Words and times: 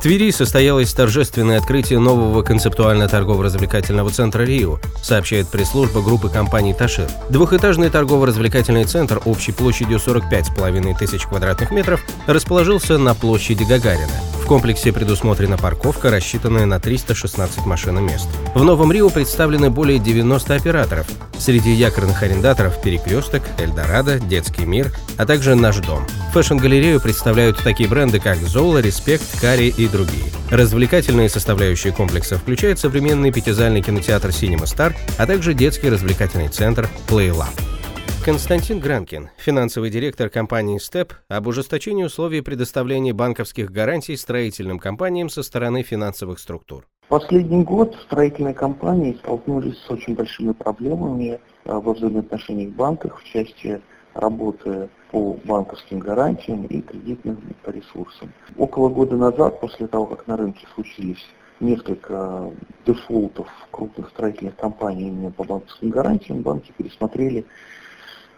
В 0.00 0.02
Твери 0.02 0.30
состоялось 0.30 0.94
торжественное 0.94 1.58
открытие 1.58 1.98
нового 1.98 2.42
концептуально-торгово-развлекательного 2.42 4.08
центра 4.08 4.44
«Рио», 4.44 4.78
сообщает 5.02 5.48
пресс-служба 5.48 6.00
группы 6.00 6.30
компаний 6.30 6.72
«Ташир». 6.72 7.06
Двухэтажный 7.28 7.90
торгово-развлекательный 7.90 8.84
центр 8.84 9.20
общей 9.26 9.52
площадью 9.52 9.98
45,5 9.98 10.96
тысяч 10.98 11.26
квадратных 11.26 11.70
метров 11.70 12.02
расположился 12.26 12.96
на 12.96 13.14
площади 13.14 13.64
Гагарина– 13.64 14.08
комплексе 14.50 14.92
предусмотрена 14.92 15.56
парковка, 15.56 16.10
рассчитанная 16.10 16.66
на 16.66 16.80
316 16.80 17.66
машин 17.66 17.98
и 17.98 18.02
мест. 18.02 18.28
В 18.52 18.64
Новом 18.64 18.90
Рио 18.90 19.08
представлены 19.08 19.70
более 19.70 20.00
90 20.00 20.56
операторов. 20.56 21.06
Среди 21.38 21.70
якорных 21.70 22.24
арендаторов 22.24 22.82
«Перекресток», 22.82 23.44
«Эльдорадо», 23.60 24.18
«Детский 24.18 24.66
мир», 24.66 24.92
а 25.16 25.24
также 25.24 25.54
«Наш 25.54 25.76
дом». 25.76 26.04
Fashion 26.32 26.62
-галерею 26.62 27.00
представляют 27.00 27.58
такие 27.58 27.88
бренды, 27.88 28.18
как 28.18 28.38
«Зола», 28.38 28.78
«Респект», 28.78 29.22
«Кари» 29.40 29.68
и 29.68 29.86
другие. 29.86 30.32
Развлекательные 30.50 31.28
составляющие 31.28 31.92
комплекса 31.92 32.36
включают 32.36 32.80
современный 32.80 33.30
пятизальный 33.30 33.82
кинотеатр 33.82 34.32
«Синема 34.32 34.66
Стар», 34.66 34.96
а 35.16 35.28
также 35.28 35.54
детский 35.54 35.90
развлекательный 35.90 36.48
центр 36.48 36.88
«Play 37.06 37.30
Lab». 37.32 37.79
Константин 38.22 38.80
Гранкин, 38.80 39.30
финансовый 39.38 39.88
директор 39.88 40.28
компании 40.28 40.76
«Степ», 40.76 41.14
об 41.28 41.46
ужесточении 41.46 42.04
условий 42.04 42.42
предоставления 42.42 43.14
банковских 43.14 43.70
гарантий 43.70 44.14
строительным 44.14 44.78
компаниям 44.78 45.30
со 45.30 45.42
стороны 45.42 45.82
финансовых 45.82 46.38
структур. 46.38 46.86
Последний 47.08 47.64
год 47.64 47.96
строительные 48.04 48.52
компании 48.52 49.16
столкнулись 49.22 49.78
с 49.78 49.90
очень 49.90 50.14
большими 50.14 50.52
проблемами 50.52 51.40
э, 51.64 51.72
во 51.72 51.94
взаимоотношениях 51.94 52.74
банков 52.74 53.22
в 53.22 53.24
части 53.24 53.80
работы 54.12 54.90
по 55.10 55.38
банковским 55.44 56.00
гарантиям 56.00 56.66
и 56.66 56.82
кредитным 56.82 57.38
ресурсам. 57.64 58.34
Около 58.58 58.90
года 58.90 59.16
назад, 59.16 59.60
после 59.62 59.86
того, 59.86 60.04
как 60.04 60.26
на 60.26 60.36
рынке 60.36 60.66
случились 60.74 61.24
несколько 61.58 62.50
дефолтов 62.84 63.48
крупных 63.70 64.10
строительных 64.10 64.56
компаний 64.56 65.08
именно 65.08 65.30
по 65.30 65.42
банковским 65.42 65.88
гарантиям, 65.88 66.42
банки 66.42 66.70
пересмотрели 66.76 67.46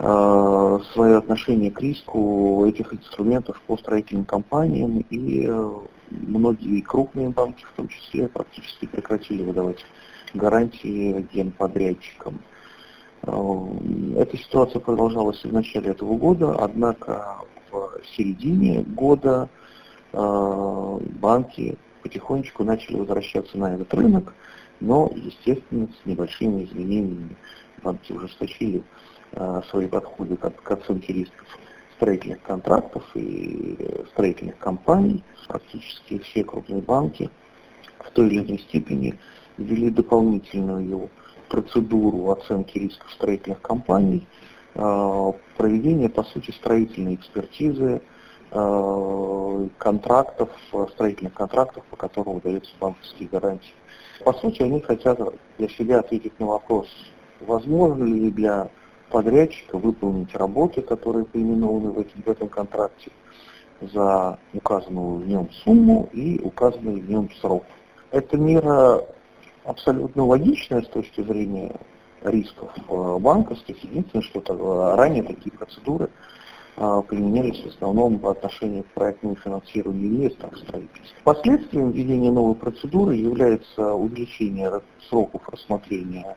свое 0.00 1.18
отношение 1.18 1.70
к 1.70 1.80
риску 1.82 2.64
этих 2.66 2.94
инструментов 2.94 3.60
по 3.66 3.76
строительным 3.76 4.24
компаниям 4.24 5.04
и 5.10 5.46
э, 5.46 5.70
многие 6.10 6.80
крупные 6.80 7.28
банки 7.28 7.64
в 7.64 7.72
том 7.76 7.88
числе 7.88 8.28
практически 8.28 8.86
прекратили 8.86 9.42
выдавать 9.42 9.84
гарантии 10.32 11.26
генподрядчикам. 11.30 12.40
Э, 13.24 13.32
эта 14.16 14.38
ситуация 14.38 14.80
продолжалась 14.80 15.44
в 15.44 15.52
начале 15.52 15.90
этого 15.90 16.16
года, 16.16 16.56
однако 16.58 17.36
в 17.70 18.00
середине 18.16 18.82
года 18.82 19.48
банки 20.12 21.78
потихонечку 22.02 22.64
начали 22.64 22.96
возвращаться 22.96 23.56
на 23.56 23.74
этот 23.74 23.94
рынок, 23.94 24.34
но, 24.80 25.08
естественно, 25.14 25.86
с 25.86 26.06
небольшими 26.06 26.64
изменениями 26.64 27.36
банки 27.84 28.12
ужесточили 28.12 28.82
Э, 28.82 29.19
свои 29.70 29.86
подходы 29.86 30.36
к, 30.36 30.50
к 30.50 30.70
оценке 30.70 31.12
рисков 31.12 31.46
строительных 32.00 32.42
контрактов 32.42 33.04
и 33.14 33.76
строительных 34.12 34.56
компаний. 34.58 35.22
Практически 35.46 36.18
все 36.20 36.44
крупные 36.44 36.80
банки 36.80 37.30
в 37.98 38.10
той 38.12 38.28
или 38.28 38.40
иной 38.40 38.58
степени 38.58 39.18
ввели 39.58 39.90
дополнительную 39.90 41.10
процедуру 41.50 42.30
оценки 42.30 42.78
рисков 42.78 43.12
строительных 43.12 43.60
компаний, 43.60 44.26
э, 44.74 45.32
проведение, 45.58 46.08
по 46.08 46.22
сути, 46.24 46.52
строительной 46.52 47.16
экспертизы 47.16 48.00
э, 48.50 49.68
контрактов, 49.76 50.48
строительных 50.92 51.34
контрактов, 51.34 51.84
по 51.90 51.96
которым 51.96 52.34
выдаются 52.34 52.72
банковские 52.80 53.28
гарантии. 53.28 53.74
По 54.24 54.32
сути, 54.32 54.62
они 54.62 54.80
хотят 54.80 55.18
для 55.58 55.68
себя 55.68 56.00
ответить 56.00 56.38
на 56.40 56.46
вопрос, 56.46 56.88
возможно 57.40 58.04
ли 58.04 58.30
для 58.30 58.70
подрядчика 59.10 59.76
выполнить 59.76 60.34
работы, 60.34 60.82
которые 60.82 61.24
поименованы 61.24 61.90
в, 61.90 61.98
этом, 61.98 62.22
в 62.22 62.28
этом 62.28 62.48
контракте 62.48 63.10
за 63.80 64.38
указанную 64.52 65.16
в 65.16 65.26
нем 65.26 65.50
сумму 65.64 66.08
и 66.12 66.40
указанный 66.40 67.00
в 67.00 67.10
нем 67.10 67.30
срок. 67.40 67.64
Эта 68.10 68.36
мера 68.36 69.04
абсолютно 69.64 70.24
логичная 70.26 70.82
с 70.82 70.88
точки 70.88 71.22
зрения 71.22 71.74
рисков 72.22 72.70
э, 72.76 73.18
банковских. 73.18 73.82
Единственное, 73.84 74.24
что 74.24 74.40
э, 74.40 74.96
ранее 74.96 75.22
такие 75.22 75.52
процедуры 75.52 76.10
э, 76.76 77.02
применялись 77.08 77.62
в 77.62 77.68
основном 77.68 78.18
по 78.18 78.32
отношению 78.32 78.84
к 78.84 78.88
проектному 78.88 79.36
финансированию 79.36 80.08
инвесторов 80.08 80.58
строительства. 80.58 81.16
Последствием 81.24 81.90
введения 81.90 82.30
новой 82.30 82.54
процедуры 82.54 83.14
является 83.14 83.94
увеличение 83.94 84.80
сроков 85.08 85.48
рассмотрения 85.48 86.36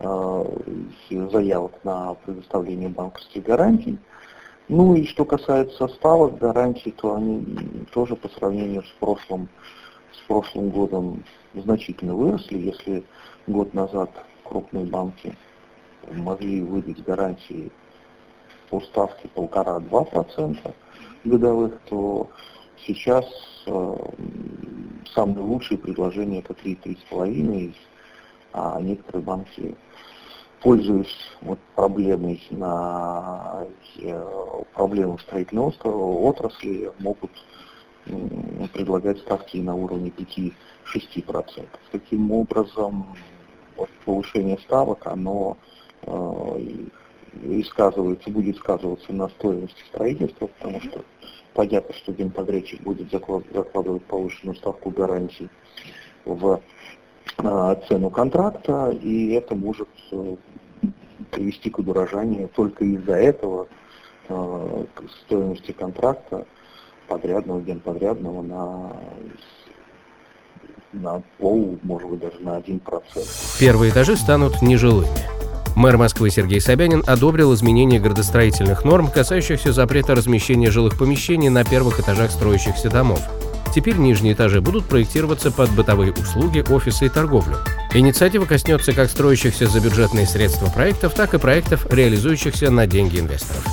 заявок 0.00 1.84
на 1.84 2.14
предоставление 2.14 2.88
банковских 2.88 3.44
гарантий. 3.44 3.98
Ну 4.68 4.94
и 4.94 5.04
что 5.06 5.24
касается 5.24 5.88
ставок 5.88 6.38
гарантий, 6.38 6.90
то 6.92 7.16
они 7.16 7.44
тоже 7.92 8.16
по 8.16 8.28
сравнению 8.28 8.82
с 8.82 8.90
прошлым, 8.98 9.48
с 10.12 10.26
прошлым 10.26 10.70
годом 10.70 11.22
значительно 11.54 12.14
выросли. 12.14 12.58
Если 12.58 13.04
год 13.46 13.74
назад 13.74 14.10
крупные 14.42 14.86
банки 14.86 15.36
могли 16.12 16.62
выдать 16.62 17.02
гарантии 17.04 17.70
по 18.70 18.80
ставке 18.80 19.28
полтора-два 19.28 20.04
процента 20.04 20.74
годовых, 21.24 21.78
то 21.88 22.28
сейчас 22.86 23.26
э, 23.66 23.96
самые 25.14 25.40
лучшие 25.40 25.78
предложения 25.78 26.40
это 26.40 26.54
3-3,5, 26.54 27.74
а 28.54 28.80
некоторые 28.80 29.22
банки 29.22 29.76
пользуясь 30.64 31.14
вот 31.42 31.58
проблемой 31.74 32.42
на 32.48 33.66
э, 33.98 34.62
проблемы 34.72 35.18
строительной 35.18 35.64
отрасли, 35.64 36.90
могут 37.00 37.30
предлагать 38.72 39.18
ставки 39.18 39.58
на 39.58 39.74
уровне 39.74 40.10
5-6%. 40.10 41.66
Таким 41.92 42.32
образом, 42.32 43.14
вот 43.76 43.90
повышение 44.06 44.58
ставок, 44.58 45.06
оно 45.06 45.58
э, 46.02 46.60
и 47.42 47.62
сказывается, 47.64 48.30
будет 48.30 48.56
сказываться 48.56 49.12
на 49.12 49.28
стоимости 49.28 49.82
строительства, 49.88 50.46
потому 50.46 50.80
что 50.80 51.04
понятно, 51.52 51.94
что 51.94 52.12
генподрядчик 52.12 52.80
будет 52.80 53.10
закладывать 53.10 54.04
повышенную 54.04 54.56
ставку 54.56 54.90
гарантий 54.90 55.50
в 56.24 56.60
цену 57.36 58.10
контракта, 58.10 58.90
и 58.90 59.32
это 59.32 59.54
может 59.54 59.88
привести 61.30 61.70
к 61.70 61.78
удорожанию 61.78 62.48
только 62.54 62.84
из-за 62.84 63.14
этого 63.14 63.66
э, 64.28 64.84
стоимости 65.24 65.72
контракта 65.72 66.46
подрядного, 67.08 67.60
генподрядного 67.60 68.42
на 68.42 68.96
на 70.92 71.22
пол, 71.38 71.76
может 71.82 72.08
быть, 72.08 72.20
даже 72.20 72.38
на 72.40 72.56
один 72.56 72.78
процент. 72.78 73.26
Первые 73.58 73.90
этажи 73.90 74.16
станут 74.16 74.62
нежилыми. 74.62 75.08
Мэр 75.76 75.96
Москвы 75.96 76.30
Сергей 76.30 76.60
Собянин 76.60 77.02
одобрил 77.04 77.52
изменения 77.52 77.98
градостроительных 77.98 78.84
норм, 78.84 79.10
касающихся 79.10 79.72
запрета 79.72 80.14
размещения 80.14 80.70
жилых 80.70 80.96
помещений 80.96 81.48
на 81.48 81.64
первых 81.64 81.98
этажах 81.98 82.30
строящихся 82.30 82.90
домов. 82.90 83.20
Теперь 83.74 83.96
нижние 83.96 84.34
этажи 84.34 84.60
будут 84.60 84.84
проектироваться 84.84 85.50
под 85.50 85.68
бытовые 85.70 86.12
услуги, 86.12 86.64
офисы 86.68 87.06
и 87.06 87.08
торговлю. 87.08 87.56
Инициатива 87.92 88.44
коснется 88.44 88.92
как 88.92 89.10
строящихся 89.10 89.66
за 89.66 89.80
бюджетные 89.80 90.26
средства 90.26 90.66
проектов, 90.66 91.14
так 91.14 91.34
и 91.34 91.38
проектов, 91.38 91.86
реализующихся 91.90 92.70
на 92.70 92.86
деньги 92.86 93.18
инвесторов. 93.18 93.66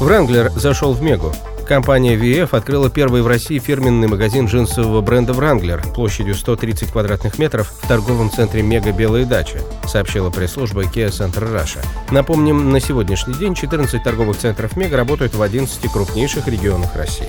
Wrangler 0.00 0.50
зашел 0.58 0.94
в 0.94 1.00
Мегу. 1.00 1.32
Компания 1.66 2.16
VF 2.16 2.56
открыла 2.56 2.90
первый 2.90 3.22
в 3.22 3.28
России 3.28 3.58
фирменный 3.58 4.08
магазин 4.08 4.46
джинсового 4.46 5.00
бренда 5.00 5.32
Wrangler 5.32 5.92
площадью 5.94 6.34
130 6.34 6.90
квадратных 6.90 7.38
метров 7.38 7.72
в 7.82 7.88
торговом 7.88 8.30
центре 8.30 8.62
Мега 8.62 8.92
Белая 8.92 9.24
дача, 9.24 9.60
сообщила 9.86 10.30
пресс-служба 10.30 10.82
Kia 10.82 11.08
Center 11.08 11.52
Russia. 11.52 11.84
Напомним, 12.10 12.70
на 12.70 12.80
сегодняшний 12.80 13.34
день 13.34 13.54
14 13.54 14.02
торговых 14.02 14.38
центров 14.38 14.76
Мега 14.76 14.96
работают 14.96 15.34
в 15.34 15.42
11 15.42 15.90
крупнейших 15.90 16.46
регионах 16.48 16.94
России. 16.94 17.28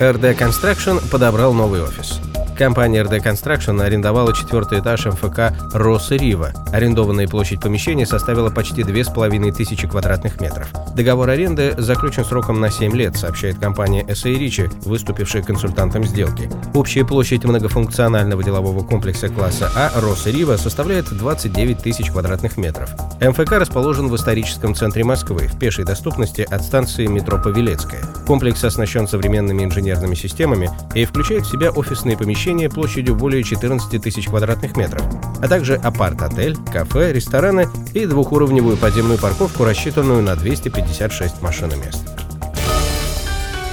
RD 0.00 0.38
Construction 0.38 1.02
подобрал 1.10 1.52
новый 1.52 1.82
офис. 1.82 2.20
Компания 2.58 3.04
RD 3.04 3.22
Construction 3.22 3.80
арендовала 3.80 4.34
четвертый 4.34 4.80
этаж 4.80 5.06
МФК 5.06 5.52
«Роса 5.72 6.16
Рива». 6.16 6.50
Арендованная 6.72 7.28
площадь 7.28 7.60
помещения 7.60 8.04
составила 8.04 8.50
почти 8.50 8.82
2500 8.82 9.88
квадратных 9.88 10.40
метров. 10.40 10.66
Договор 10.96 11.30
аренды 11.30 11.76
заключен 11.78 12.24
сроком 12.24 12.58
на 12.58 12.72
7 12.72 12.92
лет, 12.96 13.16
сообщает 13.16 13.60
компания 13.60 14.02
SA 14.08 14.36
Ричи, 14.36 14.68
выступившая 14.84 15.44
консультантом 15.44 16.02
сделки. 16.02 16.50
Общая 16.74 17.04
площадь 17.04 17.44
многофункционального 17.44 18.42
делового 18.42 18.84
комплекса 18.84 19.28
класса 19.28 19.70
А 19.76 19.92
«Роса 20.00 20.30
Рива» 20.32 20.56
составляет 20.56 21.16
29 21.16 21.78
тысяч 21.78 22.10
квадратных 22.10 22.56
метров. 22.56 22.90
МФК 23.20 23.52
расположен 23.52 24.08
в 24.08 24.16
историческом 24.16 24.74
центре 24.74 25.04
Москвы, 25.04 25.46
в 25.46 25.56
пешей 25.60 25.84
доступности 25.84 26.40
от 26.40 26.62
станции 26.62 27.06
метро 27.06 27.38
Павелецкая. 27.38 28.02
Комплекс 28.26 28.64
оснащен 28.64 29.06
современными 29.06 29.62
инженерными 29.62 30.16
системами 30.16 30.70
и 30.96 31.04
включает 31.04 31.44
в 31.44 31.52
себя 31.52 31.70
офисные 31.70 32.16
помещения 32.16 32.47
площадью 32.70 33.14
более 33.14 33.42
14 33.42 34.02
тысяч 34.02 34.26
квадратных 34.26 34.76
метров, 34.76 35.02
а 35.42 35.48
также 35.48 35.76
апарт-отель, 35.76 36.56
кафе, 36.72 37.12
рестораны 37.12 37.68
и 37.94 38.06
двухуровневую 38.06 38.76
подземную 38.76 39.18
парковку, 39.18 39.64
рассчитанную 39.64 40.22
на 40.22 40.36
256 40.36 41.42
машиномест. 41.42 42.18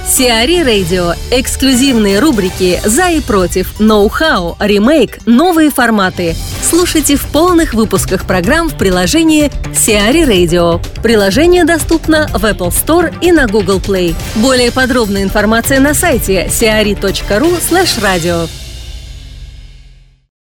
Сиари 0.06 0.62
Радио. 0.62 1.14
Эксклюзивные 1.32 2.20
рубрики 2.20 2.80
«За 2.84 3.10
и 3.10 3.20
против», 3.20 3.80
«Ноу-хау», 3.80 4.56
«Ремейк», 4.60 5.18
«Новые 5.26 5.70
форматы». 5.70 6.36
Слушайте 6.62 7.16
в 7.16 7.26
полных 7.26 7.74
выпусках 7.74 8.24
программ 8.24 8.68
в 8.68 8.78
приложении 8.78 9.50
Сиари 9.74 10.22
Radio. 10.22 10.80
Приложение 11.02 11.64
доступно 11.64 12.28
в 12.28 12.44
Apple 12.44 12.70
Store 12.70 13.12
и 13.20 13.32
на 13.32 13.46
Google 13.46 13.78
Play. 13.78 14.14
Более 14.36 14.70
подробная 14.70 15.22
информация 15.22 15.80
на 15.80 15.92
сайте 15.92 16.46
siari.ru 16.46 17.58
slash 17.60 18.00
radio. 18.00 18.48